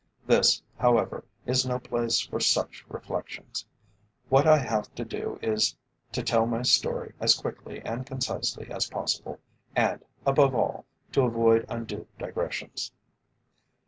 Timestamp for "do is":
5.05-5.75